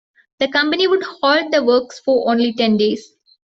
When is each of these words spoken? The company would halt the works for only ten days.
The 0.39 0.47
company 0.47 0.87
would 0.87 1.03
halt 1.03 1.51
the 1.51 1.63
works 1.63 1.99
for 1.99 2.27
only 2.27 2.53
ten 2.53 2.75
days. 2.75 3.07